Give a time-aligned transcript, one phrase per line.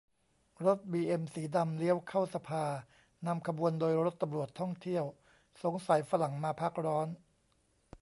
[0.65, 2.65] รถบีเอ็มสีดำเลี้ยวเข้าสภา
[3.27, 5.05] นำขบวนโดยรถตำรวจท่องเที่ยว
[5.63, 7.07] สงสัยฝรั่งมาพักร้อน